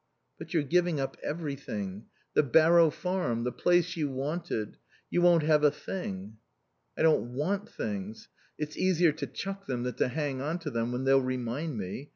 "But 0.39 0.51
you're 0.51 0.63
giving 0.63 0.99
up 0.99 1.15
everything. 1.21 2.07
The 2.33 2.41
Barrow 2.41 2.89
Farm. 2.89 3.43
The 3.43 3.51
place 3.51 3.95
you 3.95 4.09
wanted. 4.09 4.77
You 5.11 5.21
won't 5.21 5.43
have 5.43 5.63
a 5.63 5.69
thing." 5.69 6.37
"I 6.97 7.03
don't 7.03 7.33
want 7.35 7.69
'things.' 7.69 8.27
It's 8.57 8.75
easier 8.75 9.11
to 9.11 9.27
chuck 9.27 9.67
them 9.67 9.83
than 9.83 9.93
to 9.97 10.07
hang 10.07 10.41
on 10.41 10.57
to 10.57 10.71
them 10.71 10.91
when 10.91 11.03
they'll 11.03 11.21
remind 11.21 11.77
me.... 11.77 12.09